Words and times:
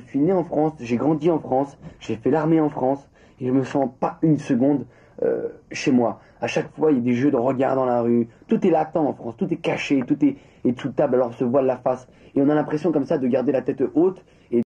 je 0.00 0.10
suis 0.10 0.18
né 0.18 0.32
en 0.32 0.44
France, 0.44 0.72
j'ai 0.80 0.96
grandi 0.96 1.30
en 1.30 1.38
France, 1.38 1.78
j'ai 1.98 2.16
fait 2.16 2.30
l'armée 2.30 2.60
en 2.60 2.70
France, 2.70 3.08
et 3.40 3.46
je 3.46 3.52
me 3.52 3.64
sens 3.64 3.90
pas 4.00 4.18
une 4.22 4.38
seconde 4.38 4.86
euh, 5.22 5.48
chez 5.70 5.92
moi. 5.92 6.20
À 6.40 6.46
chaque 6.46 6.74
fois, 6.74 6.90
il 6.92 6.98
y 6.98 7.00
a 7.00 7.02
des 7.02 7.14
jeux 7.14 7.30
de 7.30 7.36
regard 7.36 7.76
dans 7.76 7.84
la 7.84 8.00
rue. 8.00 8.28
Tout 8.48 8.66
est 8.66 8.70
latent 8.70 8.96
en 8.96 9.12
France, 9.12 9.36
tout 9.36 9.52
est 9.52 9.58
caché, 9.58 10.02
tout 10.06 10.24
est, 10.24 10.36
est 10.64 10.94
table, 10.96 11.16
alors 11.16 11.28
on 11.28 11.32
se 11.32 11.44
voile 11.44 11.66
la 11.66 11.76
face. 11.76 12.08
Et 12.34 12.40
on 12.40 12.48
a 12.48 12.54
l'impression 12.54 12.92
comme 12.92 13.04
ça 13.04 13.18
de 13.18 13.26
garder 13.26 13.52
la 13.52 13.62
tête 13.62 13.82
haute 13.94 14.24
et 14.50 14.62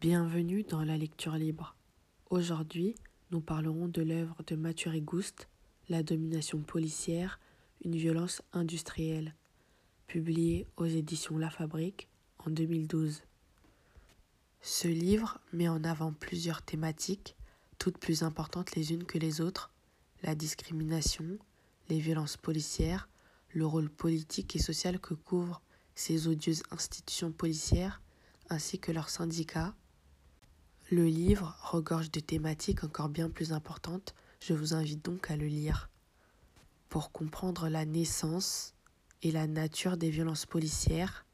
Bienvenue 0.00 0.64
dans 0.64 0.84
la 0.84 0.96
lecture 0.96 1.34
libre. 1.34 1.76
Aujourd'hui, 2.30 2.96
nous 3.30 3.40
parlerons 3.40 3.88
de 3.88 4.02
l'œuvre 4.02 4.36
de 4.46 4.56
Mathieu 4.56 4.90
Rigouste, 4.90 5.48
La 5.88 6.02
domination 6.02 6.58
policière, 6.58 7.38
une 7.84 7.96
violence 7.96 8.42
industrielle, 8.52 9.34
publiée 10.06 10.66
aux 10.76 10.86
éditions 10.86 11.38
La 11.38 11.50
Fabrique 11.50 12.08
en 12.38 12.50
2012. 12.50 13.22
Ce 14.60 14.88
livre 14.88 15.38
met 15.52 15.68
en 15.68 15.82
avant 15.84 16.12
plusieurs 16.12 16.62
thématiques, 16.62 17.34
toutes 17.78 17.98
plus 17.98 18.22
importantes 18.22 18.76
les 18.76 18.92
unes 18.92 19.04
que 19.04 19.18
les 19.18 19.40
autres, 19.40 19.70
la 20.22 20.34
discrimination, 20.34 21.38
les 21.88 21.98
violences 21.98 22.36
policières, 22.36 23.08
le 23.54 23.66
rôle 23.66 23.90
politique 23.90 24.54
et 24.54 24.60
social 24.60 25.00
que 25.00 25.14
couvrent 25.14 25.60
ces 25.94 26.28
odieuses 26.28 26.62
institutions 26.70 27.32
policières, 27.32 28.00
ainsi 28.48 28.78
que 28.78 28.92
leurs 28.92 29.10
syndicats, 29.10 29.74
le 30.90 31.06
livre 31.06 31.56
regorge 31.62 32.10
de 32.10 32.20
thématiques 32.20 32.84
encore 32.84 33.08
bien 33.08 33.30
plus 33.30 33.52
importantes, 33.52 34.14
je 34.40 34.54
vous 34.54 34.74
invite 34.74 35.04
donc 35.04 35.30
à 35.30 35.36
le 35.36 35.46
lire. 35.46 35.88
Pour 36.92 37.10
comprendre 37.10 37.70
la 37.70 37.86
naissance 37.86 38.74
et 39.22 39.32
la 39.32 39.46
nature 39.46 39.96
des 39.96 40.10
violences 40.10 40.44
policières, 40.44 41.24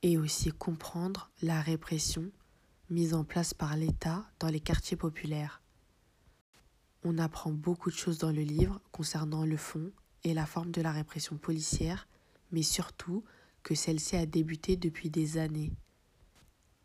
et 0.00 0.16
aussi 0.16 0.52
comprendre 0.52 1.30
la 1.42 1.60
répression 1.60 2.30
mise 2.88 3.12
en 3.12 3.22
place 3.22 3.52
par 3.52 3.76
l'État 3.76 4.24
dans 4.38 4.48
les 4.48 4.58
quartiers 4.58 4.96
populaires. 4.96 5.60
On 7.04 7.18
apprend 7.18 7.50
beaucoup 7.50 7.90
de 7.90 7.96
choses 7.96 8.16
dans 8.16 8.32
le 8.32 8.40
livre 8.40 8.80
concernant 8.90 9.44
le 9.44 9.58
fond 9.58 9.92
et 10.24 10.32
la 10.32 10.46
forme 10.46 10.70
de 10.70 10.80
la 10.80 10.92
répression 10.92 11.36
policière, 11.36 12.08
mais 12.50 12.62
surtout 12.62 13.22
que 13.62 13.74
celle-ci 13.74 14.16
a 14.16 14.24
débuté 14.24 14.78
depuis 14.78 15.10
des 15.10 15.36
années 15.36 15.74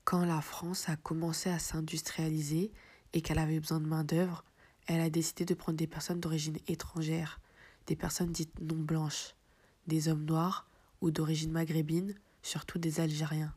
quand 0.03 0.25
la 0.25 0.41
France 0.41 0.89
a 0.89 0.97
commencé 0.97 1.49
à 1.49 1.59
s'industrialiser 1.59 2.73
et 3.13 3.21
qu'elle 3.21 3.39
avait 3.39 3.61
besoin 3.61 3.79
de 3.79 3.87
main-d'œuvre, 3.87 4.43
elle 4.87 4.99
a 4.99 5.09
décidé 5.09 5.45
de 5.45 5.53
prendre 5.53 5.77
des 5.77 5.87
personnes 5.87 6.19
d'origine 6.19 6.57
étrangère, 6.67 7.39
des 7.87 7.95
personnes 7.95 8.31
dites 8.31 8.59
non 8.59 8.77
blanches, 8.77 9.35
des 9.87 10.07
hommes 10.07 10.25
noirs 10.25 10.67
ou 11.01 11.11
d'origine 11.11 11.51
maghrébine, 11.51 12.15
surtout 12.41 12.79
des 12.79 12.99
Algériens. 12.99 13.53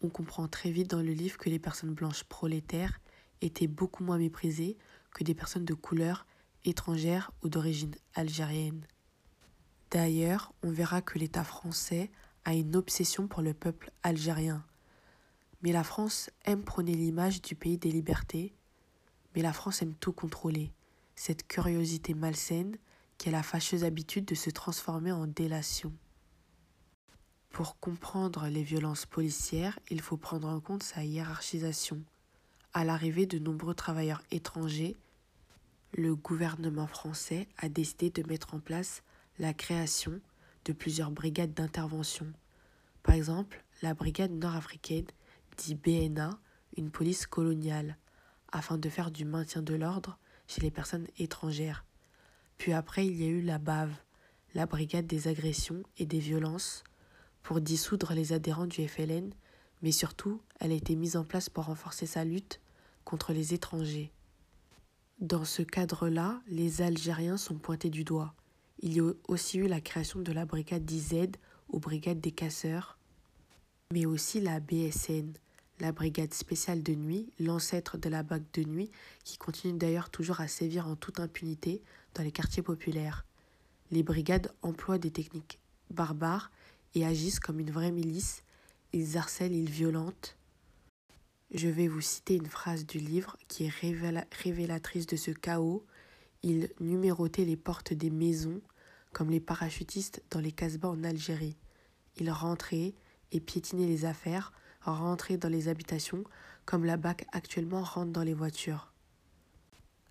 On 0.00 0.08
comprend 0.08 0.46
très 0.48 0.70
vite 0.70 0.90
dans 0.90 1.02
le 1.02 1.12
livre 1.12 1.38
que 1.38 1.50
les 1.50 1.58
personnes 1.58 1.94
blanches 1.94 2.24
prolétaires 2.24 3.00
étaient 3.40 3.66
beaucoup 3.66 4.04
moins 4.04 4.18
méprisées 4.18 4.76
que 5.12 5.24
des 5.24 5.34
personnes 5.34 5.64
de 5.64 5.74
couleur 5.74 6.26
étrangère 6.64 7.32
ou 7.42 7.48
d'origine 7.48 7.94
algérienne. 8.14 8.86
D'ailleurs, 9.90 10.52
on 10.62 10.70
verra 10.70 11.00
que 11.00 11.18
l'État 11.18 11.44
français 11.44 12.10
a 12.44 12.54
une 12.54 12.76
obsession 12.76 13.26
pour 13.26 13.42
le 13.42 13.54
peuple 13.54 13.90
algérien. 14.02 14.64
Mais 15.62 15.72
la 15.72 15.82
France 15.82 16.30
aime 16.44 16.62
prôner 16.62 16.94
l'image 16.94 17.42
du 17.42 17.54
pays 17.54 17.78
des 17.78 17.90
libertés, 17.90 18.54
mais 19.34 19.42
la 19.42 19.52
France 19.52 19.82
aime 19.82 19.94
tout 19.94 20.12
contrôler, 20.12 20.72
cette 21.14 21.46
curiosité 21.46 22.14
malsaine 22.14 22.76
qui 23.18 23.28
a 23.28 23.32
la 23.32 23.42
fâcheuse 23.42 23.84
habitude 23.84 24.24
de 24.24 24.34
se 24.34 24.50
transformer 24.50 25.12
en 25.12 25.26
délation. 25.26 25.92
Pour 27.50 27.78
comprendre 27.80 28.46
les 28.46 28.62
violences 28.62 29.06
policières, 29.06 29.78
il 29.90 30.00
faut 30.00 30.16
prendre 30.16 30.48
en 30.48 30.60
compte 30.60 30.84
sa 30.84 31.04
hiérarchisation. 31.04 32.00
À 32.72 32.84
l'arrivée 32.84 33.26
de 33.26 33.38
nombreux 33.38 33.74
travailleurs 33.74 34.22
étrangers, 34.30 34.96
le 35.92 36.14
gouvernement 36.14 36.86
français 36.86 37.48
a 37.56 37.68
décidé 37.68 38.10
de 38.10 38.22
mettre 38.28 38.54
en 38.54 38.60
place 38.60 39.02
la 39.38 39.54
création 39.54 40.20
de 40.64 40.72
plusieurs 40.72 41.10
brigades 41.10 41.54
d'intervention. 41.54 42.26
Par 43.02 43.14
exemple, 43.14 43.64
la 43.82 43.94
brigade 43.94 44.32
nord-africaine 44.32 45.06
dit 45.56 45.74
BNA, 45.74 46.38
une 46.76 46.90
police 46.90 47.26
coloniale, 47.26 47.96
afin 48.52 48.78
de 48.78 48.88
faire 48.88 49.10
du 49.10 49.24
maintien 49.24 49.62
de 49.62 49.74
l'ordre 49.74 50.18
chez 50.46 50.60
les 50.60 50.70
personnes 50.70 51.06
étrangères. 51.18 51.84
Puis 52.58 52.72
après, 52.72 53.06
il 53.06 53.16
y 53.16 53.24
a 53.24 53.28
eu 53.28 53.40
la 53.40 53.58
BAV, 53.58 53.90
la 54.54 54.66
Brigade 54.66 55.06
des 55.06 55.28
agressions 55.28 55.82
et 55.96 56.06
des 56.06 56.18
violences, 56.18 56.84
pour 57.42 57.60
dissoudre 57.60 58.12
les 58.12 58.32
adhérents 58.32 58.66
du 58.66 58.86
FLN, 58.86 59.32
mais 59.80 59.92
surtout, 59.92 60.40
elle 60.60 60.72
a 60.72 60.74
été 60.74 60.96
mise 60.96 61.16
en 61.16 61.24
place 61.24 61.48
pour 61.48 61.64
renforcer 61.64 62.06
sa 62.06 62.24
lutte 62.24 62.60
contre 63.04 63.32
les 63.32 63.54
étrangers. 63.54 64.12
Dans 65.20 65.44
ce 65.44 65.62
cadre-là, 65.62 66.42
les 66.48 66.82
Algériens 66.82 67.36
sont 67.36 67.58
pointés 67.58 67.90
du 67.90 68.04
doigt. 68.04 68.34
Il 68.80 68.92
y 68.92 69.00
a 69.00 69.12
aussi 69.28 69.58
eu 69.58 69.66
la 69.66 69.80
création 69.80 70.20
de 70.20 70.32
la 70.32 70.44
brigade 70.44 70.84
d'IZ 70.84 71.30
ou 71.68 71.80
brigade 71.80 72.20
des 72.20 72.32
casseurs, 72.32 72.98
mais 73.92 74.04
aussi 74.06 74.40
la 74.40 74.60
BSN, 74.60 75.32
la 75.80 75.92
brigade 75.92 76.34
spéciale 76.34 76.82
de 76.82 76.94
nuit, 76.94 77.32
l'ancêtre 77.38 77.98
de 77.98 78.08
la 78.08 78.22
BAC 78.22 78.42
de 78.54 78.64
nuit, 78.64 78.90
qui 79.24 79.38
continue 79.38 79.78
d'ailleurs 79.78 80.10
toujours 80.10 80.40
à 80.40 80.48
sévir 80.48 80.86
en 80.86 80.96
toute 80.96 81.20
impunité 81.20 81.82
dans 82.14 82.22
les 82.22 82.32
quartiers 82.32 82.62
populaires. 82.62 83.24
Les 83.90 84.02
brigades 84.02 84.52
emploient 84.62 84.98
des 84.98 85.10
techniques 85.10 85.58
barbares 85.90 86.50
et 86.94 87.06
agissent 87.06 87.40
comme 87.40 87.60
une 87.60 87.70
vraie 87.70 87.92
milice. 87.92 88.42
Ils 88.92 89.16
harcèlent, 89.16 89.54
ils 89.54 89.70
violentent. 89.70 90.36
Je 91.52 91.68
vais 91.68 91.88
vous 91.88 92.02
citer 92.02 92.34
une 92.34 92.46
phrase 92.46 92.84
du 92.84 92.98
livre 92.98 93.36
qui 93.48 93.64
est 93.64 93.72
révélatrice 94.42 95.06
de 95.06 95.16
ce 95.16 95.30
chaos. 95.30 95.84
Ils 96.42 96.70
numérotaient 96.80 97.44
les 97.44 97.56
portes 97.56 97.94
des 97.94 98.10
maisons 98.10 98.60
comme 99.12 99.30
les 99.30 99.40
parachutistes 99.40 100.22
dans 100.30 100.40
les 100.40 100.52
casbahs 100.52 100.90
en 100.90 101.04
Algérie. 101.04 101.56
Ils 102.18 102.30
rentraient 102.30 102.94
et 103.32 103.40
piétinaient 103.40 103.86
les 103.86 104.04
affaires 104.04 104.52
rentrer 104.82 105.36
dans 105.36 105.48
les 105.48 105.68
habitations 105.68 106.24
comme 106.64 106.84
la 106.84 106.96
BAC 106.96 107.26
actuellement 107.32 107.82
rentre 107.82 108.12
dans 108.12 108.22
les 108.22 108.34
voitures. 108.34 108.92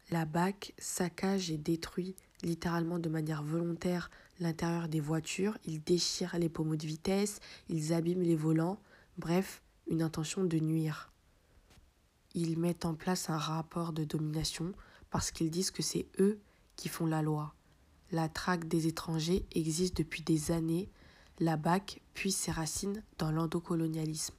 La 0.10 0.26
BAC 0.26 0.74
saccage 0.78 1.52
et 1.52 1.58
détruit 1.58 2.16
littéralement 2.44 3.00
de 3.00 3.10
manière 3.10 3.44
volontaire 3.44 4.10
l'intérieur 4.40 4.88
des 4.88 5.00
voitures, 5.00 5.58
ils 5.66 5.84
déchirent 5.84 6.38
les 6.38 6.50
pommeaux 6.50 6.76
de 6.76 6.86
vitesse, 6.86 7.40
ils 7.70 7.94
abîment 7.94 8.22
les 8.22 8.36
volants, 8.36 8.80
bref, 9.18 9.62
une 9.90 10.02
intention 10.02 10.44
de 10.44 10.60
nuire. 10.60 11.12
Ils 12.34 12.60
mettent 12.60 12.86
en 12.86 12.94
place 12.94 13.30
un 13.30 13.38
rapport 13.38 13.94
de 13.94 14.04
domination 14.04 14.74
parce 15.10 15.32
qu'ils 15.32 15.50
disent 15.50 15.72
que 15.72 15.82
c'est 15.82 16.08
eux 16.20 16.40
qui 16.76 16.90
font 16.90 17.08
la 17.08 17.22
loi. 17.22 17.56
La 18.12 18.30
traque 18.30 18.68
des 18.68 18.88
étrangers 18.88 19.46
existe 19.54 19.98
depuis 19.98 20.22
des 20.22 20.52
années, 20.52 20.90
la 21.40 21.58
BAC 21.58 22.02
puise 22.14 22.36
ses 22.36 22.52
racines 22.52 23.04
dans 23.18 23.32
l'endocolonialisme. 23.32 24.36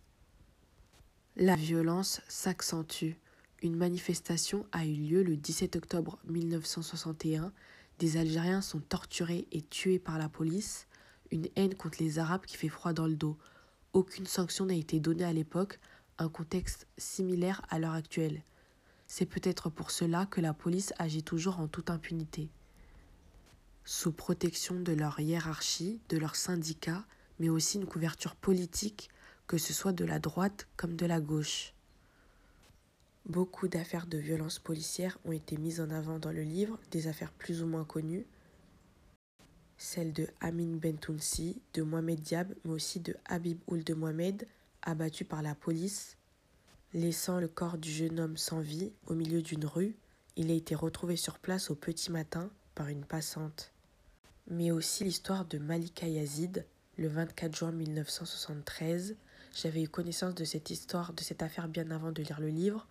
La 1.40 1.54
violence 1.54 2.20
s'accentue. 2.26 3.12
Une 3.62 3.76
manifestation 3.76 4.66
a 4.72 4.84
eu 4.84 4.94
lieu 4.94 5.22
le 5.22 5.36
17 5.36 5.76
octobre 5.76 6.18
1961. 6.24 7.52
Des 8.00 8.16
Algériens 8.16 8.60
sont 8.60 8.80
torturés 8.80 9.46
et 9.52 9.62
tués 9.62 10.00
par 10.00 10.18
la 10.18 10.28
police. 10.28 10.88
Une 11.30 11.46
haine 11.54 11.76
contre 11.76 12.02
les 12.02 12.18
Arabes 12.18 12.44
qui 12.44 12.56
fait 12.56 12.68
froid 12.68 12.92
dans 12.92 13.06
le 13.06 13.14
dos. 13.14 13.38
Aucune 13.92 14.26
sanction 14.26 14.66
n'a 14.66 14.74
été 14.74 14.98
donnée 14.98 15.22
à 15.22 15.32
l'époque, 15.32 15.78
un 16.18 16.28
contexte 16.28 16.88
similaire 16.96 17.62
à 17.70 17.78
l'heure 17.78 17.94
actuelle. 17.94 18.42
C'est 19.06 19.24
peut-être 19.24 19.70
pour 19.70 19.92
cela 19.92 20.26
que 20.26 20.40
la 20.40 20.54
police 20.54 20.92
agit 20.98 21.22
toujours 21.22 21.60
en 21.60 21.68
toute 21.68 21.90
impunité. 21.90 22.50
Sous 23.84 24.10
protection 24.10 24.80
de 24.80 24.92
leur 24.92 25.20
hiérarchie, 25.20 26.00
de 26.08 26.18
leurs 26.18 26.34
syndicats, 26.34 27.06
mais 27.38 27.48
aussi 27.48 27.78
une 27.78 27.86
couverture 27.86 28.34
politique 28.34 29.08
que 29.48 29.58
ce 29.58 29.72
soit 29.72 29.92
de 29.92 30.04
la 30.04 30.20
droite 30.20 30.68
comme 30.76 30.94
de 30.94 31.06
la 31.06 31.20
gauche. 31.20 31.72
Beaucoup 33.24 33.66
d'affaires 33.66 34.06
de 34.06 34.18
violences 34.18 34.58
policières 34.58 35.18
ont 35.24 35.32
été 35.32 35.56
mises 35.56 35.80
en 35.80 35.90
avant 35.90 36.18
dans 36.18 36.30
le 36.30 36.42
livre, 36.42 36.78
des 36.90 37.08
affaires 37.08 37.32
plus 37.32 37.62
ou 37.62 37.66
moins 37.66 37.84
connues, 37.84 38.26
celles 39.78 40.12
de 40.12 40.28
Amin 40.40 40.76
Bentounsi, 40.76 41.62
de 41.72 41.82
Mohamed 41.82 42.20
Diab, 42.20 42.54
mais 42.64 42.72
aussi 42.72 43.00
de 43.00 43.16
Habib 43.24 43.58
Ould 43.68 43.90
Mohamed, 43.96 44.46
abattu 44.82 45.24
par 45.24 45.40
la 45.40 45.54
police. 45.54 46.16
Laissant 46.92 47.40
le 47.40 47.48
corps 47.48 47.78
du 47.78 47.90
jeune 47.90 48.20
homme 48.20 48.36
sans 48.36 48.60
vie 48.60 48.92
au 49.06 49.14
milieu 49.14 49.40
d'une 49.40 49.66
rue, 49.66 49.94
il 50.36 50.50
a 50.50 50.54
été 50.54 50.74
retrouvé 50.74 51.16
sur 51.16 51.38
place 51.38 51.70
au 51.70 51.74
petit 51.74 52.10
matin 52.10 52.50
par 52.74 52.88
une 52.88 53.04
passante. 53.04 53.72
Mais 54.50 54.70
aussi 54.70 55.04
l'histoire 55.04 55.44
de 55.44 55.58
Malika 55.58 56.06
Yazid, 56.06 56.66
le 56.96 57.08
24 57.08 57.56
juin 57.56 57.72
1973, 57.72 59.16
j'avais 59.60 59.82
eu 59.82 59.88
connaissance 59.88 60.36
de 60.36 60.44
cette 60.44 60.70
histoire, 60.70 61.12
de 61.12 61.22
cette 61.22 61.42
affaire 61.42 61.66
bien 61.66 61.90
avant 61.90 62.12
de 62.12 62.22
lire 62.22 62.40
le 62.40 62.48
livre, 62.48 62.86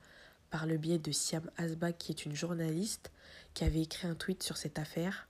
par 0.49 0.65
le 0.65 0.77
biais 0.77 0.99
de 0.99 1.11
Siam 1.13 1.49
Asbak, 1.57 1.97
qui 1.97 2.11
est 2.11 2.25
une 2.25 2.35
journaliste, 2.35 3.11
qui 3.53 3.63
avait 3.63 3.83
écrit 3.83 4.07
un 4.07 4.15
tweet 4.15 4.43
sur 4.43 4.57
cette 4.57 4.77
affaire. 4.77 5.29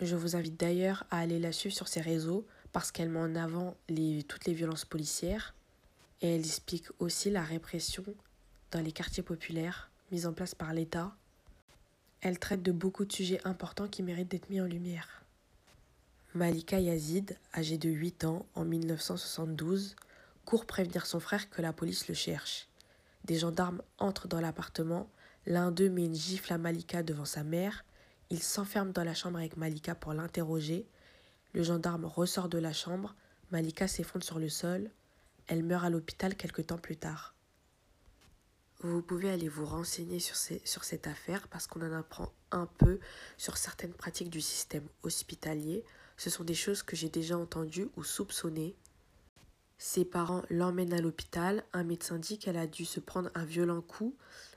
Je 0.00 0.16
vous 0.16 0.36
invite 0.36 0.60
d'ailleurs 0.60 1.04
à 1.10 1.18
aller 1.18 1.38
la 1.38 1.52
suivre 1.52 1.74
sur 1.74 1.88
ses 1.88 2.02
réseaux 2.02 2.46
parce 2.72 2.92
qu'elle 2.92 3.08
met 3.08 3.20
en 3.20 3.36
avant 3.36 3.74
toutes 4.28 4.44
les 4.44 4.54
violences 4.54 4.84
policières 4.84 5.54
et 6.20 6.34
elle 6.34 6.44
explique 6.44 6.88
aussi 6.98 7.30
la 7.30 7.42
répression 7.42 8.04
dans 8.70 8.80
les 8.80 8.92
quartiers 8.92 9.22
populaires 9.22 9.90
mise 10.12 10.26
en 10.26 10.32
place 10.32 10.54
par 10.54 10.74
l'État. 10.74 11.14
Elle 12.20 12.38
traite 12.38 12.62
de 12.62 12.72
beaucoup 12.72 13.06
de 13.06 13.12
sujets 13.12 13.40
importants 13.46 13.88
qui 13.88 14.02
méritent 14.02 14.30
d'être 14.30 14.50
mis 14.50 14.60
en 14.60 14.66
lumière. 14.66 15.22
Malika 16.34 16.78
Yazid, 16.78 17.36
âgée 17.54 17.78
de 17.78 17.88
8 17.88 18.24
ans 18.24 18.46
en 18.54 18.64
1972, 18.64 19.96
court 20.44 20.66
prévenir 20.66 21.06
son 21.06 21.20
frère 21.20 21.50
que 21.50 21.62
la 21.62 21.72
police 21.72 22.08
le 22.08 22.14
cherche. 22.14 22.68
Des 23.24 23.38
gendarmes 23.38 23.82
entrent 23.98 24.28
dans 24.28 24.40
l'appartement, 24.40 25.10
l'un 25.46 25.70
d'eux 25.70 25.90
met 25.90 26.04
une 26.04 26.14
gifle 26.14 26.52
à 26.52 26.58
Malika 26.58 27.02
devant 27.02 27.24
sa 27.24 27.44
mère, 27.44 27.84
il 28.30 28.42
s'enferme 28.42 28.92
dans 28.92 29.04
la 29.04 29.14
chambre 29.14 29.38
avec 29.38 29.56
Malika 29.56 29.94
pour 29.94 30.12
l'interroger, 30.12 30.86
le 31.52 31.62
gendarme 31.62 32.04
ressort 32.04 32.48
de 32.48 32.58
la 32.58 32.72
chambre, 32.72 33.14
Malika 33.50 33.88
s'effondre 33.88 34.24
sur 34.24 34.38
le 34.38 34.48
sol, 34.48 34.90
elle 35.48 35.64
meurt 35.64 35.84
à 35.84 35.90
l'hôpital 35.90 36.36
quelque 36.36 36.62
temps 36.62 36.78
plus 36.78 36.96
tard. 36.96 37.34
Vous 38.82 39.02
pouvez 39.02 39.30
aller 39.30 39.48
vous 39.48 39.66
renseigner 39.66 40.20
sur, 40.20 40.36
sur 40.36 40.84
cette 40.84 41.06
affaire 41.06 41.48
parce 41.48 41.66
qu'on 41.66 41.82
en 41.82 41.92
apprend 41.92 42.32
un 42.50 42.66
peu 42.66 42.98
sur 43.36 43.56
certaines 43.56 43.92
pratiques 43.92 44.30
du 44.30 44.40
système 44.40 44.86
hospitalier, 45.02 45.84
ce 46.16 46.30
sont 46.30 46.44
des 46.44 46.54
choses 46.54 46.82
que 46.82 46.96
j'ai 46.96 47.08
déjà 47.08 47.36
entendues 47.36 47.88
ou 47.96 48.04
soupçonnées. 48.04 48.76
Ses 49.82 50.04
parents 50.04 50.42
l'emmènent 50.50 50.92
à 50.92 51.00
l'hôpital, 51.00 51.64
un 51.72 51.84
médecin 51.84 52.18
dit 52.18 52.36
qu'elle 52.36 52.58
a 52.58 52.66
dû 52.66 52.84
se 52.84 53.00
prendre 53.00 53.30
un 53.34 53.46
violent 53.46 53.80
coup. 53.80 54.14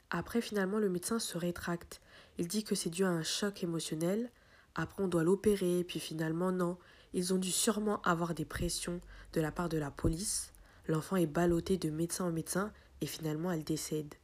Après, 0.09 0.41
finalement, 0.41 0.79
le 0.79 0.89
médecin 0.89 1.17
se 1.17 1.37
rétracte. 1.37 2.01
Il 2.37 2.49
dit 2.49 2.65
que 2.65 2.75
c'est 2.75 2.89
dû 2.89 3.05
à 3.05 3.09
un 3.09 3.23
choc 3.23 3.63
émotionnel. 3.63 4.29
Après, 4.75 5.01
on 5.01 5.07
doit 5.07 5.23
l'opérer, 5.23 5.85
puis 5.85 6.01
finalement, 6.01 6.51
non. 6.51 6.77
Ils 7.13 7.33
ont 7.33 7.37
dû 7.37 7.53
sûrement 7.53 8.01
avoir 8.01 8.33
des 8.33 8.43
pressions 8.43 8.99
de 9.31 9.39
la 9.39 9.53
part 9.53 9.69
de 9.69 9.77
la 9.77 9.91
police. 9.91 10.51
L'enfant 10.89 11.15
est 11.15 11.25
ballotté 11.25 11.77
de 11.77 11.89
médecin 11.89 12.25
en 12.25 12.31
médecin 12.33 12.73
et 12.99 13.05
finalement, 13.05 13.49
elle 13.49 13.63
décède. 13.63 14.15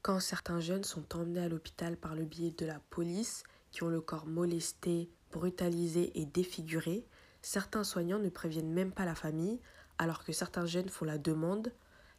Quand 0.00 0.20
certains 0.20 0.60
jeunes 0.60 0.84
sont 0.84 1.14
emmenés 1.14 1.44
à 1.44 1.50
l'hôpital 1.50 1.98
par 1.98 2.14
le 2.14 2.24
biais 2.24 2.54
de 2.56 2.64
la 2.64 2.80
police, 2.88 3.44
qui 3.72 3.82
ont 3.82 3.90
le 3.90 4.00
corps 4.00 4.26
molesté, 4.26 5.10
brutalisé 5.32 6.18
et 6.18 6.24
défiguré, 6.24 7.06
certains 7.44 7.84
soignants 7.84 8.18
ne 8.18 8.30
préviennent 8.30 8.72
même 8.72 8.90
pas 8.90 9.04
la 9.04 9.14
famille, 9.14 9.60
alors 9.98 10.24
que 10.24 10.32
certains 10.32 10.64
jeunes 10.64 10.88
font 10.88 11.04
la 11.04 11.18
demande. 11.18 11.72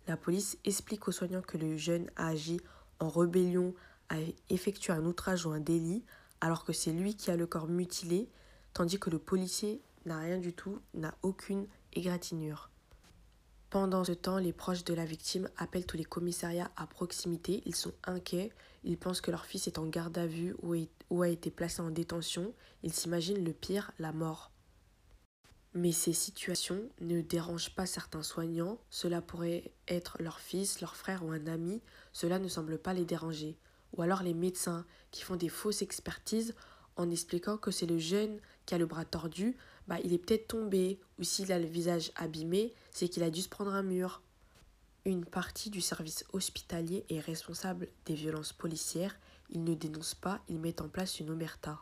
La 0.07 0.17
police 0.17 0.57
explique 0.63 1.07
aux 1.07 1.11
soignants 1.11 1.41
que 1.41 1.57
le 1.57 1.77
jeune 1.77 2.09
a 2.15 2.27
agi 2.27 2.59
en 2.99 3.09
rébellion, 3.09 3.73
a 4.09 4.17
effectué 4.49 4.93
un 4.93 5.03
outrage 5.03 5.47
ou 5.47 5.49
un 5.49 5.59
délit, 5.59 6.03
alors 6.41 6.63
que 6.63 6.73
c'est 6.73 6.91
lui 6.91 7.15
qui 7.15 7.31
a 7.31 7.35
le 7.35 7.47
corps 7.47 7.67
mutilé, 7.67 8.29
tandis 8.73 8.99
que 8.99 9.09
le 9.09 9.17
policier 9.17 9.81
n'a 10.05 10.19
rien 10.19 10.37
du 10.37 10.53
tout, 10.53 10.79
n'a 10.93 11.15
aucune 11.23 11.65
égratignure. 11.93 12.69
Pendant 13.71 14.03
ce 14.03 14.11
temps, 14.11 14.37
les 14.37 14.53
proches 14.53 14.83
de 14.83 14.93
la 14.93 15.05
victime 15.05 15.49
appellent 15.57 15.87
tous 15.87 15.97
les 15.97 16.05
commissariats 16.05 16.69
à 16.77 16.85
proximité. 16.85 17.63
Ils 17.65 17.75
sont 17.75 17.93
inquiets. 18.05 18.51
Ils 18.83 18.97
pensent 18.97 19.21
que 19.21 19.31
leur 19.31 19.45
fils 19.45 19.67
est 19.67 19.79
en 19.79 19.87
garde 19.87 20.17
à 20.19 20.27
vue 20.27 20.55
ou, 20.61 21.23
a 21.23 21.27
été 21.27 21.49
placé 21.49 21.81
en 21.81 21.89
détention. 21.89 22.53
Ils 22.83 22.93
s'imaginent 22.93 23.43
le 23.43 23.53
pire, 23.53 23.91
la 23.97 24.13
mort. 24.13 24.51
Mais 25.75 25.91
ces 25.91 26.13
situations 26.13 26.81
ne 27.01 27.19
dérangent 27.19 27.75
pas 27.75 27.85
certains 27.85 28.23
soignants. 28.23 28.79
Cela 28.89 29.21
pourrait 29.21 29.71
être 29.89 30.15
leur 30.21 30.39
fils, 30.39 30.79
leur 30.79 30.95
frère 30.95 31.23
ou 31.25 31.31
un 31.31 31.47
ami. 31.47 31.81
Cela 32.13 32.39
ne 32.39 32.47
semble 32.47 32.77
pas 32.77 32.93
les 32.93 33.03
déranger. 33.03 33.57
Ou 33.95 34.01
alors 34.01 34.23
les 34.23 34.33
médecins 34.33 34.85
qui 35.11 35.23
font 35.23 35.35
des 35.35 35.49
fausses 35.49 35.81
expertises 35.81 36.55
en 36.95 37.11
expliquant 37.11 37.57
que 37.57 37.71
c'est 37.71 37.85
le 37.85 37.97
jeune 37.97 38.39
qui 38.65 38.73
a 38.73 38.77
le 38.77 38.85
bras 38.85 39.03
tordu, 39.03 39.57
bah, 39.87 39.97
il 40.03 40.13
est 40.13 40.17
peut-être 40.17 40.47
tombé, 40.47 40.97
ou 41.19 41.23
s'il 41.23 41.51
a 41.51 41.59
le 41.59 41.65
visage 41.65 42.11
abîmé, 42.15 42.73
c'est 42.91 43.09
qu'il 43.09 43.23
a 43.23 43.29
dû 43.29 43.41
se 43.41 43.49
prendre 43.49 43.73
un 43.73 43.83
mur. 43.83 44.21
Une 45.03 45.25
partie 45.25 45.69
du 45.69 45.81
service 45.81 46.23
hospitalier 46.31 47.05
est 47.09 47.19
responsable 47.19 47.89
des 48.05 48.15
violences 48.15 48.53
policières, 48.53 49.15
il 49.49 49.63
ne 49.63 49.75
dénonce 49.75 50.15
pas, 50.15 50.41
il 50.47 50.59
met 50.59 50.81
en 50.81 50.87
place 50.87 51.19
une 51.19 51.29
omerta. 51.29 51.79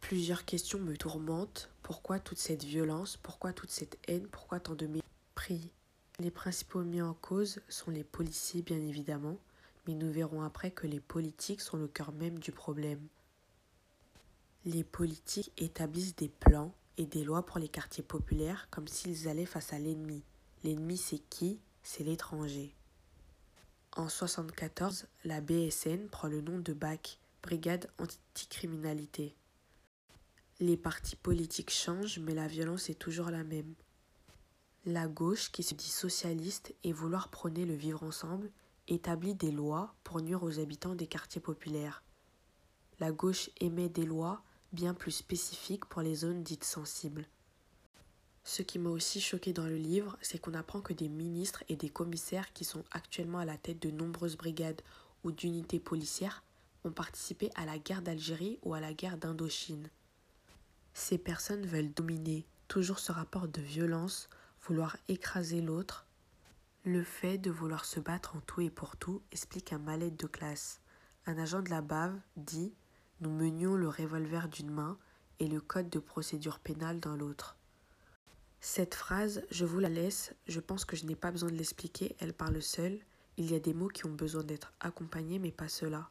Plusieurs 0.00 0.44
questions 0.44 0.78
me 0.78 0.96
tourmentent. 0.96 1.68
Pourquoi 1.86 2.18
toute 2.18 2.38
cette 2.38 2.64
violence? 2.64 3.16
Pourquoi 3.16 3.52
toute 3.52 3.70
cette 3.70 3.96
haine? 4.08 4.26
Pourquoi 4.26 4.58
tant 4.58 4.74
de 4.74 4.88
mépris? 4.88 5.70
Les 6.18 6.32
principaux 6.32 6.82
mis 6.82 7.00
en 7.00 7.14
cause 7.14 7.60
sont 7.68 7.92
les 7.92 8.02
policiers, 8.02 8.62
bien 8.62 8.80
évidemment, 8.80 9.38
mais 9.86 9.94
nous 9.94 10.10
verrons 10.10 10.42
après 10.42 10.72
que 10.72 10.88
les 10.88 10.98
politiques 10.98 11.60
sont 11.60 11.76
le 11.76 11.86
cœur 11.86 12.10
même 12.10 12.40
du 12.40 12.50
problème. 12.50 13.06
Les 14.64 14.82
politiques 14.82 15.52
établissent 15.58 16.16
des 16.16 16.28
plans 16.28 16.74
et 16.96 17.06
des 17.06 17.22
lois 17.22 17.46
pour 17.46 17.60
les 17.60 17.68
quartiers 17.68 18.02
populaires 18.02 18.66
comme 18.72 18.88
s'ils 18.88 19.28
allaient 19.28 19.46
face 19.46 19.72
à 19.72 19.78
l'ennemi. 19.78 20.24
L'ennemi 20.64 20.96
c'est 20.96 21.22
qui? 21.30 21.60
C'est 21.84 22.02
l'étranger. 22.02 22.74
En 23.92 24.06
1974, 24.06 25.06
la 25.22 25.40
BSN 25.40 26.08
prend 26.08 26.26
le 26.26 26.40
nom 26.40 26.58
de 26.58 26.72
BAC, 26.72 27.20
Brigade 27.44 27.88
Anticriminalité. 28.00 29.36
Les 30.58 30.78
partis 30.78 31.16
politiques 31.16 31.70
changent, 31.70 32.18
mais 32.18 32.32
la 32.32 32.46
violence 32.46 32.88
est 32.88 32.98
toujours 32.98 33.28
la 33.28 33.44
même. 33.44 33.74
La 34.86 35.06
gauche, 35.06 35.52
qui 35.52 35.62
se 35.62 35.74
dit 35.74 35.90
socialiste 35.90 36.74
et 36.82 36.94
vouloir 36.94 37.28
prôner 37.28 37.66
le 37.66 37.74
vivre 37.74 38.02
ensemble, 38.02 38.50
établit 38.88 39.34
des 39.34 39.50
lois 39.50 39.94
pour 40.02 40.22
nuire 40.22 40.42
aux 40.42 40.58
habitants 40.58 40.94
des 40.94 41.06
quartiers 41.06 41.42
populaires. 41.42 42.02
La 43.00 43.12
gauche 43.12 43.50
émet 43.60 43.90
des 43.90 44.06
lois 44.06 44.42
bien 44.72 44.94
plus 44.94 45.10
spécifiques 45.10 45.84
pour 45.84 46.00
les 46.00 46.14
zones 46.14 46.42
dites 46.42 46.64
sensibles. 46.64 47.26
Ce 48.42 48.62
qui 48.62 48.78
m'a 48.78 48.88
aussi 48.88 49.20
choqué 49.20 49.52
dans 49.52 49.66
le 49.66 49.76
livre, 49.76 50.16
c'est 50.22 50.38
qu'on 50.38 50.54
apprend 50.54 50.80
que 50.80 50.94
des 50.94 51.10
ministres 51.10 51.64
et 51.68 51.76
des 51.76 51.90
commissaires 51.90 52.54
qui 52.54 52.64
sont 52.64 52.84
actuellement 52.92 53.40
à 53.40 53.44
la 53.44 53.58
tête 53.58 53.82
de 53.82 53.90
nombreuses 53.90 54.38
brigades 54.38 54.80
ou 55.22 55.32
d'unités 55.32 55.80
policières 55.80 56.42
ont 56.84 56.92
participé 56.92 57.50
à 57.56 57.66
la 57.66 57.78
guerre 57.78 58.00
d'Algérie 58.00 58.58
ou 58.62 58.72
à 58.72 58.80
la 58.80 58.94
guerre 58.94 59.18
d'Indochine. 59.18 59.90
Ces 60.98 61.18
personnes 61.18 61.66
veulent 61.66 61.92
dominer, 61.92 62.46
toujours 62.68 63.00
ce 63.00 63.12
rapport 63.12 63.48
de 63.48 63.60
violence, 63.60 64.30
vouloir 64.62 64.96
écraser 65.08 65.60
l'autre. 65.60 66.06
Le 66.84 67.04
fait 67.04 67.36
de 67.36 67.50
vouloir 67.50 67.84
se 67.84 68.00
battre 68.00 68.34
en 68.34 68.40
tout 68.40 68.62
et 68.62 68.70
pour 68.70 68.96
tout 68.96 69.20
explique 69.30 69.74
un 69.74 69.78
mal-être 69.78 70.18
de 70.18 70.26
classe. 70.26 70.80
Un 71.26 71.36
agent 71.36 71.60
de 71.60 71.68
la 71.68 71.82
BAV 71.82 72.18
dit 72.38 72.72
nous 73.20 73.28
menions 73.28 73.74
le 73.74 73.90
revolver 73.90 74.48
d'une 74.48 74.70
main 74.70 74.96
et 75.38 75.48
le 75.48 75.60
code 75.60 75.90
de 75.90 75.98
procédure 75.98 76.60
pénale 76.60 76.98
dans 76.98 77.14
l'autre. 77.14 77.58
Cette 78.60 78.94
phrase, 78.94 79.42
je 79.50 79.66
vous 79.66 79.80
la 79.80 79.90
laisse, 79.90 80.34
je 80.46 80.60
pense 80.60 80.86
que 80.86 80.96
je 80.96 81.04
n'ai 81.04 81.14
pas 81.14 81.30
besoin 81.30 81.50
de 81.50 81.56
l'expliquer, 81.56 82.16
elle 82.20 82.32
parle 82.32 82.62
seule. 82.62 82.98
Il 83.36 83.50
y 83.50 83.54
a 83.54 83.60
des 83.60 83.74
mots 83.74 83.88
qui 83.88 84.06
ont 84.06 84.14
besoin 84.14 84.44
d'être 84.44 84.72
accompagnés, 84.80 85.38
mais 85.38 85.52
pas 85.52 85.68
cela. 85.68 86.08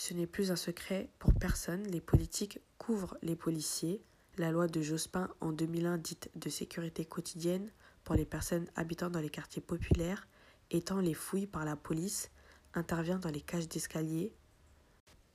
Ce 0.00 0.14
n'est 0.14 0.28
plus 0.28 0.52
un 0.52 0.56
secret 0.56 1.10
pour 1.18 1.34
personne, 1.34 1.82
les 1.88 2.00
politiques 2.00 2.60
couvrent 2.78 3.18
les 3.20 3.34
policiers. 3.34 4.00
La 4.36 4.52
loi 4.52 4.68
de 4.68 4.80
Jospin 4.80 5.28
en 5.40 5.50
2001 5.50 5.98
dite 5.98 6.30
de 6.36 6.48
sécurité 6.48 7.04
quotidienne 7.04 7.72
pour 8.04 8.14
les 8.14 8.24
personnes 8.24 8.68
habitant 8.76 9.10
dans 9.10 9.18
les 9.18 9.28
quartiers 9.28 9.60
populaires, 9.60 10.28
étant 10.70 11.00
les 11.00 11.14
fouilles 11.14 11.48
par 11.48 11.64
la 11.64 11.74
police, 11.74 12.30
intervient 12.74 13.18
dans 13.18 13.32
les 13.32 13.40
cages 13.40 13.66
d'escalier, 13.66 14.32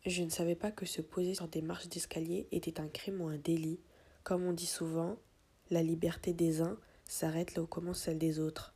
je 0.05 0.23
ne 0.23 0.29
savais 0.29 0.55
pas 0.55 0.71
que 0.71 0.85
se 0.85 1.01
poser 1.01 1.35
sur 1.35 1.49
des 1.49 1.61
marches 1.61 1.89
d'escalier 1.89 2.47
était 2.53 2.79
un 2.79 2.87
crime 2.87 3.19
ou 3.19 3.27
un 3.27 3.37
délit. 3.37 3.81
Comme 4.23 4.45
on 4.45 4.53
dit 4.53 4.65
souvent, 4.65 5.19
la 5.71 5.83
liberté 5.83 6.31
des 6.31 6.61
uns 6.61 6.77
s'arrête 7.03 7.55
là 7.55 7.63
où 7.63 7.67
commence 7.67 8.03
celle 8.03 8.17
des 8.17 8.39
autres. 8.39 8.73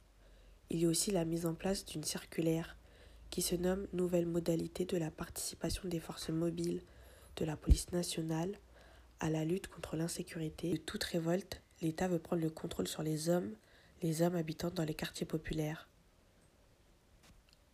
Il 0.69 0.79
y 0.79 0.85
a 0.85 0.89
aussi 0.89 1.11
la 1.11 1.23
mise 1.23 1.45
en 1.45 1.55
place 1.55 1.85
d'une 1.85 2.03
circulaire 2.03 2.77
qui 3.29 3.41
se 3.41 3.55
nomme 3.55 3.87
Nouvelle 3.93 4.25
modalité 4.25 4.85
de 4.85 4.97
la 4.97 5.11
participation 5.11 5.87
des 5.87 5.99
forces 5.99 6.29
mobiles 6.29 6.81
de 7.35 7.45
la 7.45 7.55
police 7.55 7.91
nationale 7.91 8.57
à 9.19 9.29
la 9.29 9.45
lutte 9.45 9.67
contre 9.67 9.95
l'insécurité. 9.95 10.71
De 10.71 10.77
toute 10.77 11.03
révolte, 11.03 11.61
l'État 11.81 12.07
veut 12.07 12.19
prendre 12.19 12.41
le 12.41 12.49
contrôle 12.49 12.87
sur 12.87 13.03
les 13.03 13.29
hommes, 13.29 13.55
les 14.01 14.21
hommes 14.21 14.35
habitant 14.35 14.69
dans 14.71 14.85
les 14.85 14.93
quartiers 14.93 15.25
populaires. 15.25 15.89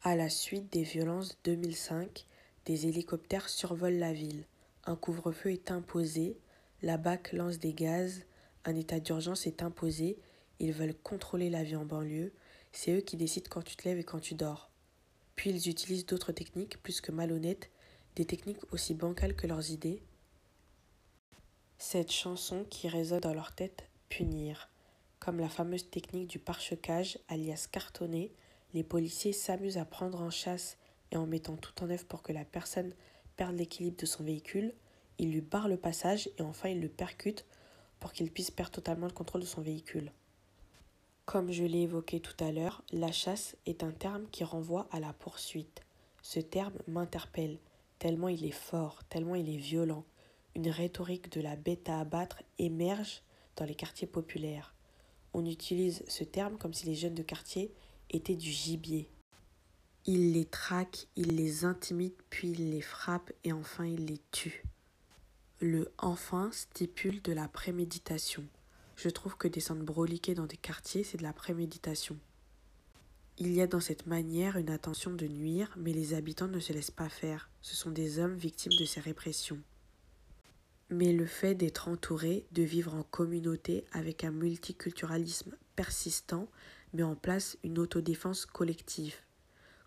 À 0.02 0.16
la 0.16 0.30
suite 0.30 0.72
des 0.72 0.84
violences 0.84 1.38
2005, 1.46 2.26
des 2.66 2.88
hélicoptères 2.88 3.50
survolent 3.50 4.00
la 4.00 4.14
ville. 4.14 4.46
Un 4.86 4.96
couvre-feu 4.96 5.52
est 5.52 5.72
imposé. 5.72 6.38
La 6.82 6.98
BAC 6.98 7.32
lance 7.32 7.60
des 7.60 7.74
gaz. 7.74 8.24
Un 8.66 8.76
état 8.76 9.00
d'urgence 9.00 9.48
est 9.48 9.64
imposé. 9.64 10.18
Ils 10.60 10.74
veulent 10.74 10.96
contrôler 10.96 11.50
la 11.50 11.64
vie 11.64 11.78
en 11.78 11.86
banlieue. 11.86 12.34
C'est 12.74 12.98
eux 12.98 13.02
qui 13.02 13.16
décident 13.16 13.48
quand 13.50 13.62
tu 13.62 13.78
te 13.78 13.88
lèves 13.88 14.00
et 14.00 14.04
quand 14.04 14.20
tu 14.20 14.36
dors. 14.36 14.73
Puis 15.36 15.50
ils 15.50 15.70
utilisent 15.70 16.06
d'autres 16.06 16.32
techniques 16.32 16.82
plus 16.82 17.02
que 17.02 17.12
malhonnêtes, 17.12 17.70
des 18.16 18.26
techniques 18.26 18.74
aussi 18.74 18.94
bancales 18.94 19.36
que 19.36 19.48
leurs 19.48 19.72
idées. 19.72 20.04
Cette 21.78 22.12
chanson 22.12 22.66
qui 22.70 22.88
résonne 22.88 23.20
dans 23.20 23.34
leur 23.34 23.54
tête, 23.54 23.90
punir. 24.10 24.70
Comme 25.20 25.40
la 25.40 25.50
fameuse 25.50 25.90
technique 25.90 26.30
du 26.30 26.40
parchecage, 26.40 27.18
alias 27.28 27.68
cartonner, 27.72 28.32
les 28.74 28.84
policiers 28.84 29.34
s'amusent 29.34 29.78
à 29.78 29.86
prendre 29.86 30.22
en 30.22 30.30
chasse 30.30 30.78
et 31.12 31.18
en 31.18 31.26
mettant 31.26 31.58
tout 31.58 31.84
en 31.84 31.90
œuvre 31.90 32.06
pour 32.06 32.24
que 32.24 32.34
la 32.34 32.46
personne 32.46 32.94
perdre 33.36 33.58
l'équilibre 33.58 33.98
de 33.98 34.06
son 34.06 34.24
véhicule, 34.24 34.74
il 35.18 35.32
lui 35.32 35.42
barre 35.42 35.68
le 35.68 35.78
passage 35.78 36.30
et 36.38 36.42
enfin 36.42 36.70
il 36.70 36.82
le 36.82 36.90
percute 36.90 37.46
pour 38.00 38.14
qu'il 38.14 38.32
puisse 38.32 38.52
perdre 38.52 38.72
totalement 38.72 39.08
le 39.08 39.14
contrôle 39.14 39.42
de 39.42 39.48
son 39.48 39.62
véhicule. 39.62 40.12
Comme 41.26 41.52
je 41.52 41.64
l'ai 41.64 41.84
évoqué 41.84 42.20
tout 42.20 42.36
à 42.44 42.52
l'heure, 42.52 42.84
la 42.92 43.12
chasse 43.14 43.56
est 43.66 43.84
un 43.84 43.92
terme 43.92 44.28
qui 44.30 44.44
renvoie 44.44 44.88
à 44.92 45.00
la 45.00 45.14
poursuite. 45.14 45.82
Ce 46.22 46.42
terme 46.42 46.78
m'interpelle, 46.86 47.60
tellement 47.98 48.28
il 48.28 48.44
est 48.46 48.52
fort, 48.52 49.06
tellement 49.06 49.36
il 49.36 49.50
est 49.50 49.58
violent. 49.58 50.04
Une 50.54 50.70
rhétorique 50.70 51.32
de 51.32 51.40
la 51.40 51.56
bête 51.56 51.88
à 51.88 52.02
abattre 52.02 52.44
émerge 52.60 53.24
dans 53.56 53.64
les 53.64 53.74
quartiers 53.74 54.08
populaires. 54.08 54.76
On 55.34 55.46
utilise 55.46 56.04
ce 56.10 56.26
terme 56.26 56.58
comme 56.58 56.74
si 56.74 56.86
les 56.86 56.96
jeunes 56.96 57.16
de 57.16 57.24
quartier 57.24 57.74
étaient 58.10 58.36
du 58.36 58.52
gibier. 58.52 59.10
Il 60.06 60.34
les 60.34 60.46
traque, 60.46 61.08
il 61.16 61.38
les 61.38 61.64
intimide, 61.64 62.14
puis 62.30 62.50
il 62.50 62.72
les 62.72 62.82
frappe 62.82 63.32
et 63.46 63.54
enfin 63.54 63.86
il 63.86 64.06
les 64.08 64.20
tue. 64.32 64.66
Le 65.62 65.94
enfin 65.98 66.50
stipule 66.52 67.22
de 67.22 67.32
la 67.32 67.48
préméditation. 67.48 68.44
Je 69.04 69.10
trouve 69.10 69.36
que 69.36 69.50
descendre 69.50 69.84
broliquer 69.84 70.34
dans 70.34 70.46
des 70.46 70.56
quartiers, 70.56 71.04
c'est 71.04 71.18
de 71.18 71.24
la 71.24 71.34
préméditation. 71.34 72.18
Il 73.38 73.52
y 73.52 73.60
a 73.60 73.68
dans 73.68 73.82
cette 73.82 74.08
manière 74.08 74.56
une 74.56 74.70
intention 74.70 75.12
de 75.12 75.28
nuire, 75.28 75.76
mais 75.76 75.92
les 75.92 76.14
habitants 76.14 76.48
ne 76.48 76.62
se 76.62 76.72
laissent 76.72 76.90
pas 76.90 77.10
faire. 77.10 77.50
Ce 77.62 77.76
sont 77.76 77.92
des 77.92 78.20
hommes 78.20 78.38
victimes 78.38 78.72
de 78.80 78.86
ces 78.86 79.02
répressions. 79.02 79.60
Mais 80.90 81.12
le 81.12 81.26
fait 81.26 81.54
d'être 81.54 81.90
entouré, 81.90 82.46
de 82.54 82.64
vivre 82.64 82.96
en 82.96 83.04
communauté 83.04 83.84
avec 83.92 84.24
un 84.24 84.32
multiculturalisme 84.32 85.58
persistant, 85.76 86.48
met 86.94 87.04
en 87.04 87.16
place 87.16 87.58
une 87.66 87.80
autodéfense 87.80 88.46
collective. 88.46 89.18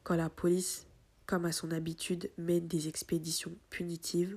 Quand 0.03 0.17
la 0.17 0.29
police, 0.29 0.87
comme 1.25 1.47
à 1.47 1.53
son 1.53 1.71
habitude, 1.71 2.31
mène 2.37 2.69
des 2.69 2.87
expéditions 2.87 3.57
punitives, 3.71 4.37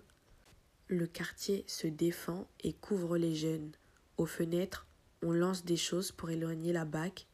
le 0.87 1.05
quartier 1.05 1.65
se 1.67 1.87
défend 1.87 2.47
et 2.61 2.71
couvre 2.71 3.17
les 3.17 3.35
jeunes. 3.35 3.73
Aux 4.19 4.25
fenêtres, 4.25 4.85
on 5.23 5.31
lance 5.31 5.63
des 5.63 5.77
choses 5.77 6.11
pour 6.11 6.29
éloigner 6.29 6.73
la 6.73 6.83
BAC. 6.83 7.25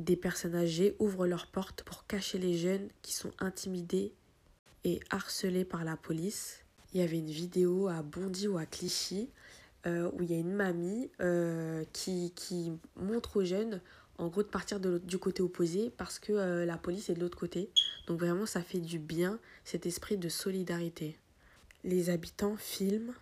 Des 0.00 0.16
personnes 0.16 0.56
âgées 0.56 0.96
ouvrent 0.98 1.28
leurs 1.28 1.46
portes 1.46 1.84
pour 1.84 2.08
cacher 2.08 2.38
les 2.38 2.58
jeunes 2.58 2.88
qui 3.02 3.12
sont 3.12 3.30
intimidés 3.38 4.12
et 4.82 4.98
harcelés 5.10 5.64
par 5.64 5.84
la 5.84 5.96
police. 5.96 6.64
Il 6.92 7.00
y 7.00 7.04
avait 7.04 7.20
une 7.20 7.30
vidéo 7.30 7.86
à 7.86 8.02
Bondy 8.02 8.48
ou 8.48 8.58
à 8.58 8.66
Clichy 8.66 9.30
euh, 9.86 10.10
où 10.12 10.22
il 10.22 10.32
y 10.32 10.34
a 10.34 10.38
une 10.38 10.54
mamie 10.54 11.08
euh, 11.20 11.84
qui, 11.92 12.32
qui, 12.34 12.72
montre 12.96 13.36
aux 13.36 13.44
jeunes 13.44 13.80
en 14.18 14.26
gros 14.26 14.42
de 14.42 14.48
partir 14.48 14.80
du 14.80 15.18
côté 15.18 15.40
opposé 15.40 15.92
parce 15.96 16.18
que 16.18 16.32
euh, 16.32 16.66
la 16.66 16.78
police 16.78 17.10
est 17.10 17.14
de 17.14 17.20
l'autre 17.20 17.38
côté. 17.38 17.70
Donc 18.08 18.18
vraiment 18.18 18.44
ça 18.44 18.62
fait 18.62 18.80
du 18.80 18.98
bien 18.98 19.38
cet 19.64 19.86
esprit 19.86 20.18
de 20.18 20.28
solidarité. 20.28 21.16
Les 21.84 22.10
habitants 22.10 22.56
filment, 22.56 23.12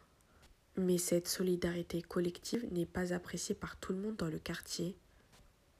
mais 0.77 0.99
cette 0.99 1.29
solidarité 1.29 2.03
collective 2.03 2.67
n'est 2.73 2.87
pas 2.87 3.13
appréciée 3.13 3.55
par 3.55 3.77
tout 3.77 3.93
le 3.93 3.99
monde 3.99 4.17
dans 4.17 4.29
le 4.29 4.39
quartier. 4.39 4.97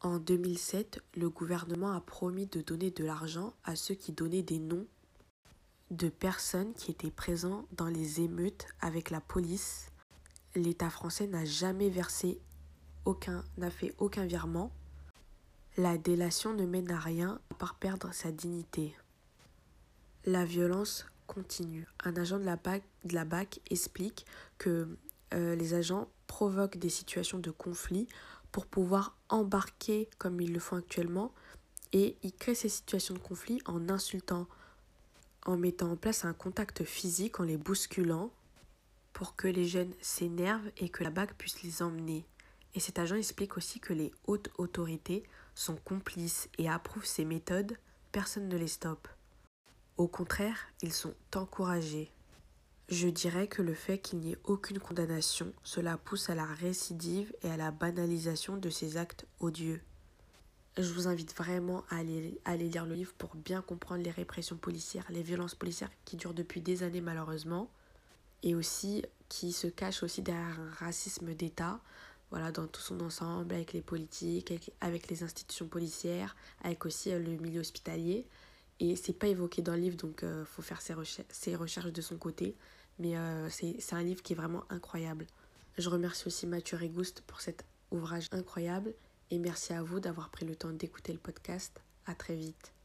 En 0.01 0.19
2007, 0.19 1.03
le 1.17 1.31
gouvernement 1.31 1.93
a 1.93 2.01
promis 2.01 2.47
de 2.47 2.61
donner 2.61 2.91
de 2.91 3.05
l'argent 3.05 3.55
à 3.65 3.77
ceux 3.77 3.95
qui 3.95 4.13
donnaient 4.13 4.43
des 4.43 4.59
noms 4.59 4.87
de 5.91 6.09
personnes 6.09 6.75
qui 6.75 6.91
étaient 6.91 7.11
présents 7.11 7.67
dans 7.73 7.89
les 7.89 8.21
émeutes 8.21 8.67
avec 8.81 9.11
la 9.11 9.21
police. 9.21 9.91
L'État 10.55 10.91
français 10.91 11.27
n'a 11.27 11.45
jamais 11.45 11.91
versé 11.91 12.41
aucun, 13.05 13.45
n'a 13.57 13.71
fait 13.71 13.95
aucun 13.99 14.27
virement. 14.27 14.73
La 15.77 15.99
délation 15.99 16.55
ne 16.55 16.67
mène 16.67 16.91
à 16.91 16.99
rien 16.99 17.41
à 17.51 17.55
part 17.55 17.77
perdre 17.77 18.13
sa 18.13 18.33
dignité. 18.33 18.95
La 20.25 20.45
violence 20.45 21.07
continue. 21.27 21.87
Un 22.05 22.17
agent 22.17 22.39
de 22.39 22.45
la 22.45 23.25
BAC, 23.25 23.61
explique 23.71 24.27
que 24.59 24.89
euh, 25.35 25.55
les 25.57 25.75
agents 25.75 26.09
provoquent 26.27 26.79
des 26.79 26.89
situations 26.89 27.39
de 27.39 27.51
conflit 27.51 28.09
pour 28.53 28.67
pouvoir 28.67 29.17
embarquer 29.29 30.09
comme 30.19 30.41
ils 30.41 30.53
le 30.53 30.61
font 30.61 30.77
actuellement 30.77 31.33
et 31.93 32.17
ils 32.23 32.33
créent 32.33 32.55
ces 32.55 32.69
situations 32.69 33.15
de 33.15 33.19
conflit 33.19 33.61
en 33.67 33.89
insultant, 33.89 34.47
en 35.45 35.57
mettant 35.57 35.93
en 35.93 35.97
place 35.97 36.25
un 36.25 36.33
contact 36.33 36.85
physique, 36.85 37.41
en 37.41 37.45
les 37.45 37.57
bousculant 37.57 38.31
pour 39.13 39.37
que 39.37 39.49
les 39.49 39.67
jeunes 39.67 39.93
s'énervent 40.01 40.71
et 40.77 40.89
que 40.89 41.05
la 41.05 41.11
BAC 41.11 41.35
puisse 41.35 41.63
les 41.63 41.83
emmener. 41.83 42.27
Et 42.75 42.81
cet 42.81 42.99
agent 42.99 43.17
explique 43.17 43.57
aussi 43.57 43.81
que 43.81 43.95
les 43.95 44.13
hautes 44.27 44.51
autorités 44.59 45.23
sont 45.55 45.77
complices 45.77 46.51
et 46.59 46.69
approuvent 46.69 47.07
ces 47.07 47.25
méthodes, 47.25 47.79
personne 48.13 48.49
ne 48.49 48.59
les 48.59 48.69
stoppe. 48.69 49.09
Au 49.97 50.09
contraire, 50.09 50.59
ils 50.83 50.93
sont 50.93 51.15
encouragés. 51.35 52.11
Je 52.89 53.09
dirais 53.09 53.49
que 53.49 53.63
le 53.63 53.75
fait 53.75 53.99
qu'il 53.99 54.19
n'y 54.19 54.33
ait 54.33 54.39
aucune 54.45 54.79
condamnation, 54.79 55.53
cela 55.65 55.97
pousse 55.97 56.29
à 56.29 56.35
la 56.35 56.45
récidive 56.45 57.33
et 57.43 57.51
à 57.51 57.57
la 57.57 57.71
banalisation 57.71 58.59
de 58.59 58.69
ces 58.71 58.99
actes 58.99 59.27
odieux. 59.41 59.81
Je 60.77 60.93
vous 60.93 61.09
invite 61.09 61.35
vraiment 61.35 61.83
à 61.89 61.97
aller, 61.97 62.39
lire 62.69 62.85
le 62.85 62.95
livre 62.95 63.15
pour 63.17 63.35
bien 63.35 63.63
comprendre 63.63 64.03
les 64.03 64.11
répressions 64.11 64.57
policières, 64.57 65.07
les 65.09 65.23
violences 65.23 65.55
policières 65.55 65.91
qui 66.05 66.17
durent 66.17 66.35
depuis 66.35 66.61
des 66.61 66.83
années 66.83 67.01
malheureusement, 67.01 67.71
et 68.43 68.55
aussi 68.55 69.03
qui 69.31 69.53
se 69.53 69.67
cachent 69.67 70.03
aussi 70.03 70.21
derrière 70.21 70.61
un 70.61 70.71
racisme 70.79 71.33
d'État, 71.35 71.81
voilà, 72.31 72.53
dans 72.53 72.67
tout 72.67 72.83
son 72.83 73.01
ensemble, 73.01 73.55
avec 73.55 73.73
les 73.73 73.81
politiques, 73.81 74.51
avec, 74.51 74.73
avec 74.83 75.09
les 75.09 75.23
institutions 75.23 75.67
policières, 75.67 76.37
avec 76.63 76.85
aussi 76.85 77.11
euh, 77.13 77.19
le 77.19 77.37
milieu 77.37 77.61
hospitalier. 77.61 78.27
Et 78.81 78.97
c'est 78.97 79.13
pas 79.13 79.29
évoqué 79.29 79.63
dans 79.63 79.73
le 79.73 79.81
livre, 79.81 79.97
donc 79.97 80.21
il 80.23 80.29
euh, 80.29 80.45
faut 80.45 80.63
faire 80.63 80.83
ses, 80.83 80.95
recherches, 80.95 81.27
ses 81.31 81.57
recherches 81.57 81.93
de 81.93 82.03
son 82.03 82.17
côté. 82.17 82.55
Mais 82.99 83.17
euh, 83.17 83.49
c'est 83.51 83.93
un 83.93 84.03
livre 84.03 84.23
qui 84.23 84.33
est 84.33 84.37
vraiment 84.37 84.65
incroyable. 84.71 85.27
Je 85.79 85.89
remercie 85.89 86.27
aussi 86.27 86.47
Mathieu 86.47 86.77
Rigouste 86.77 87.23
pour 87.27 87.41
cet 87.41 87.65
ouvrage 87.91 88.29
incroyable. 88.33 88.95
Et 89.31 89.39
merci 89.39 89.73
à 89.73 89.83
vous 89.83 90.01
d'avoir 90.01 90.31
pris 90.31 90.47
le 90.47 90.57
temps 90.57 90.71
d'écouter 90.71 91.13
le 91.13 91.19
podcast. 91.19 91.81
À 92.07 92.15
très 92.15 92.37
vite. 92.37 92.76